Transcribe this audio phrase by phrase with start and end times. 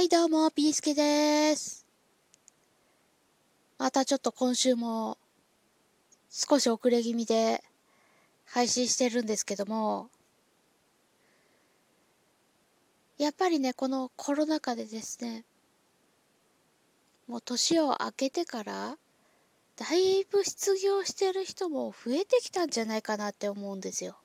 [0.00, 1.84] はい、どうも、ピースケです。
[3.76, 5.18] またちょっと今週も
[6.30, 7.62] 少し遅れ気味で
[8.46, 10.08] 配信してるんですけども、
[13.18, 15.44] やっぱりね、このコロナ禍でですね、
[17.28, 18.96] もう年を明けてから、
[19.76, 24.12] だいぶ失業してる人も増えてきたんじゃないかなって思うんですよ。
[24.12, 24.16] っ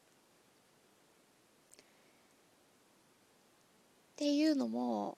[4.15, 5.17] ていうのも、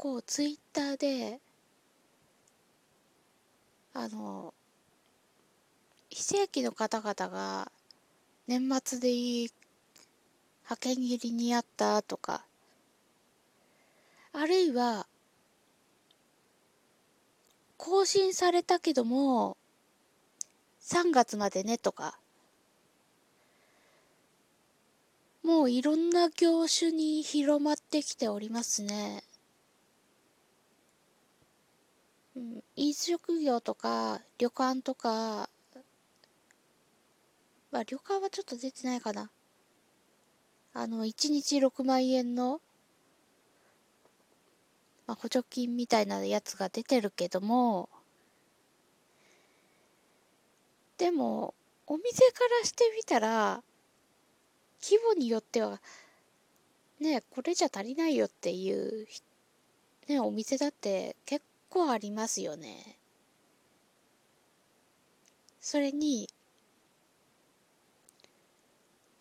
[0.00, 1.40] 結構ツイッターで、
[3.92, 4.54] あの、
[6.08, 7.72] 非正規の方々が
[8.46, 9.50] 年末でいい
[10.62, 12.44] 派遣切りにあったとか、
[14.32, 15.08] あるいは、
[17.76, 19.56] 更新されたけども、
[20.80, 22.20] 3月までねとか、
[25.42, 29.24] もういろんな業種に広まってきておりますね。
[32.38, 35.50] うん、飲食業とか旅館とか、
[37.72, 39.28] まあ旅館はちょっと出てないかな。
[40.72, 42.60] あの、1日6万円の、
[45.08, 47.88] まあ、補助金みたいなやつが出てるけども、
[50.96, 51.54] でも、
[51.88, 53.64] お店からしてみたら、
[54.80, 55.80] 規模によっては、
[57.00, 59.08] ね、これじゃ足りないよっていう、
[60.06, 62.98] ね、お店だって結構ありますよね。
[65.60, 66.28] それに、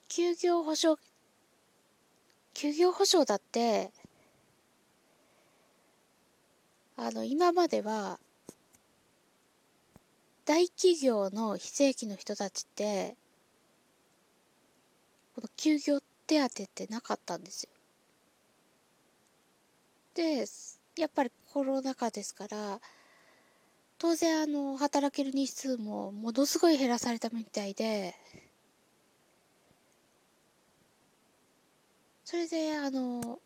[0.09, 0.99] 休業保障、
[2.53, 3.91] 休業保障だって、
[6.97, 8.19] あの、今までは、
[10.45, 13.15] 大企業の非正規の人たちって、
[15.35, 17.69] この休業手当ってなかったんですよ。
[20.15, 20.45] で、
[21.01, 22.79] やっぱりコロナ禍ですから、
[23.99, 28.15] 当然あの、働ける日数もものすごい減らされたみたいで、
[32.25, 33.39] それであの、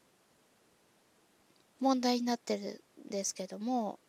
[1.79, 3.99] 問題になってるんですけども、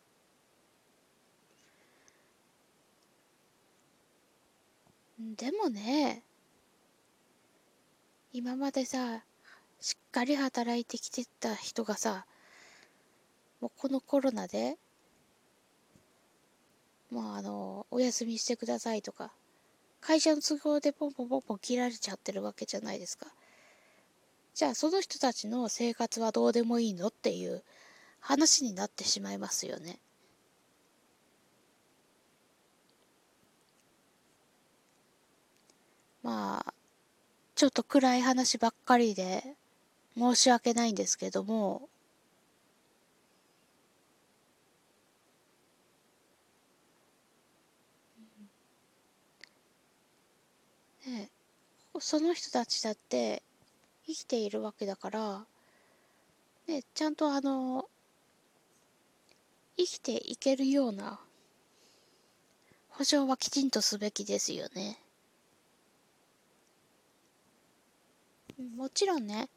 [5.19, 6.23] でもね、
[8.33, 9.23] 今までさ、
[9.79, 12.25] しっかり働いてきてた人がさ、
[13.63, 14.75] もうこのコロナで、
[17.09, 19.31] もうあの、お休みしてくださいとか、
[20.01, 23.27] 会社の都合でポンポンポンポン切られちゃってるわけじゃないですか。
[24.53, 27.63] じゃあその人たちの生活はどうでもいいのっていう
[28.19, 29.97] 話になってしまいますよね。
[36.21, 36.73] まあ、
[37.55, 39.55] ちょっと暗い話ばっかりで
[40.17, 41.87] 申し訳ないんですけども、
[51.05, 51.29] ね
[51.99, 53.43] その人たちだって
[54.05, 55.45] 生きているわけだから、
[56.67, 57.85] ね、ちゃんとあの、
[59.77, 61.19] 生きていけるような
[62.89, 64.99] 保証はきちんとすべきですよね。
[68.75, 69.49] もちろんね、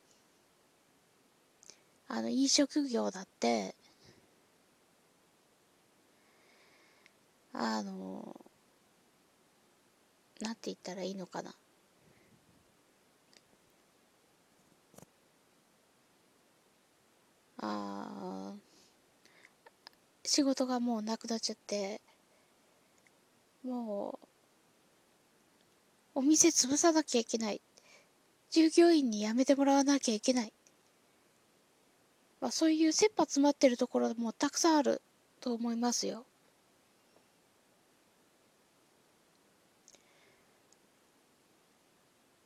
[2.08, 3.74] あの、飲食業だって、
[7.52, 8.45] あの、
[10.40, 11.54] なんて言ったらいいのかな。
[17.58, 18.54] あ
[20.24, 22.00] 仕事がもうなくなっちゃって、
[23.64, 24.26] もう、
[26.16, 27.60] お店潰さなきゃいけない。
[28.50, 30.52] 従業員に辞めてもらわなきゃいけない。
[32.40, 35.00] まあ、そういう切羽詰まってるところもたくさんある
[35.40, 36.26] と思いますよ。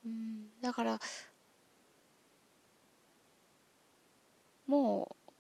[0.05, 1.00] うん、だから、
[4.69, 5.32] もう、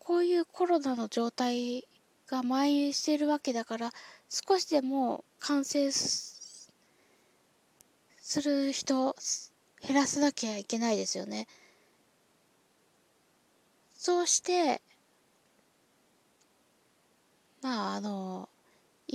[0.00, 1.86] こういうコロナの状態
[2.26, 3.92] が蔓延しているわけだから、
[4.28, 6.72] 少しでも感染す
[8.42, 9.14] る人
[9.80, 11.46] 減らさなきゃいけないですよね。
[13.94, 14.82] そうして、
[17.62, 18.35] まああの、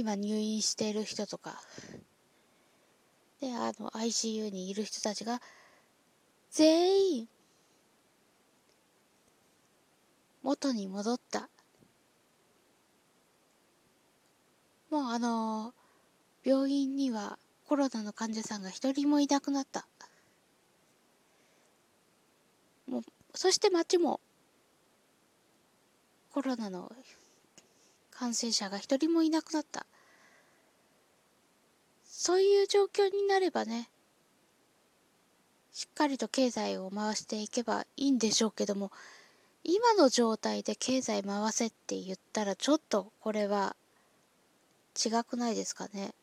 [0.02, 1.62] 今入院している人とか、
[3.40, 5.40] で、あの、ICU にいる人たちが、
[6.50, 7.30] 全員、
[10.42, 11.50] 元に戻った。
[14.90, 15.76] もうあの、
[16.44, 17.38] 病院には
[17.68, 19.88] コロナの患者さんが一人もいなくなった。
[22.88, 23.02] もう
[23.36, 24.20] そして町も
[26.32, 26.92] コロナの
[28.10, 29.86] 感染者が一人もいなくなった。
[32.24, 33.90] そういう状況になればね、
[35.74, 38.92] しっかりと経済を回していけばいいんでしょうけども、
[39.64, 43.76] 今の状態で経済回せって言ったらちょっとこれは
[44.96, 46.14] 違くないですかね？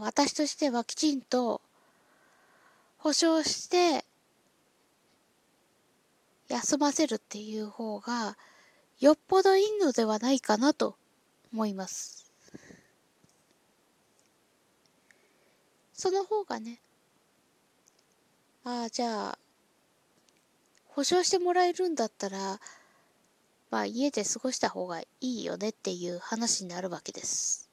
[0.00, 1.60] 私としてはきちんと
[2.98, 4.04] 保証して
[6.46, 8.36] 休ませるっていう方が
[9.04, 10.96] よっぽどいいのではないかなと
[11.52, 12.32] 思います。
[15.92, 16.80] その方がね、
[18.64, 19.38] ああ、じゃあ、
[20.86, 22.58] 保証してもらえるんだったら、
[23.70, 27.68] まあ家で過ごした方がいいよねっていう話になるわけです。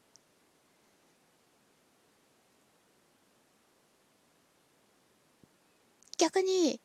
[6.18, 6.82] 逆に、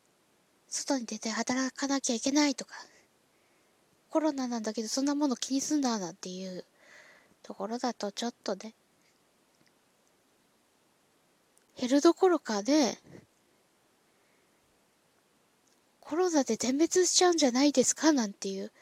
[0.69, 2.77] 外に出て働かなきゃいけないとか、
[4.17, 6.65] コロナなんだけどそんなもの気にすんななんていう
[7.43, 8.73] ところだとちょっとね、
[11.79, 12.97] 減るどころかね、
[16.01, 18.73] コロナで全滅しちゃうんじゃないですかなんていう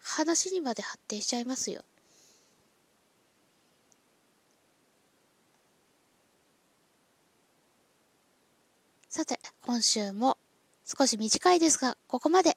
[0.00, 1.84] 話にまで発展しちゃいますよ。
[9.10, 10.38] さて、今週も
[10.86, 12.56] 少し短いですが、ここまで。